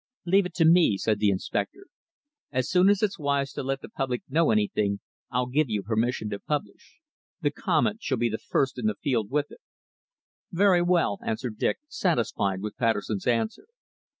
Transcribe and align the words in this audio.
"Leave 0.25 0.47
it 0.47 0.55
to 0.55 0.65
me," 0.65 0.97
said 0.97 1.19
the 1.19 1.29
inspector. 1.29 1.85
"As 2.51 2.67
soon 2.67 2.89
as 2.89 3.03
it's 3.03 3.19
wise 3.19 3.53
to 3.53 3.61
let 3.61 3.81
the 3.81 3.87
public 3.87 4.23
know 4.27 4.49
anything 4.49 4.99
I'll 5.29 5.45
give 5.45 5.69
you 5.69 5.83
permission 5.83 6.27
to 6.31 6.39
publish. 6.39 6.97
The 7.41 7.51
Comet 7.51 8.01
shall 8.01 8.17
be 8.17 8.35
first 8.35 8.79
in 8.79 8.87
the 8.87 8.95
field 8.95 9.29
with 9.29 9.51
it." 9.51 9.61
"Very 10.51 10.81
well," 10.81 11.19
answered 11.23 11.59
Dick, 11.59 11.77
satisfied 11.87 12.63
with 12.63 12.77
Patterson's 12.77 13.27
answer. 13.27 13.67